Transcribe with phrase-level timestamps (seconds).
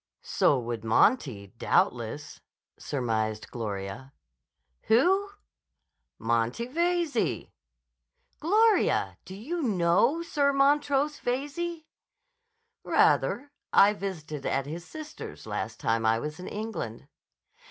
[0.23, 2.41] "So would Monty, doubtless,"
[2.75, 4.13] surmised Gloria.
[4.87, 5.29] "Who?"
[6.17, 7.51] "Monty Veyze."
[8.39, 9.19] "Gloria!
[9.25, 11.83] Do you know Sir Montrose Veyze?"
[12.83, 13.51] "Rather.
[13.71, 17.07] I visited at his sister's last time I was in England."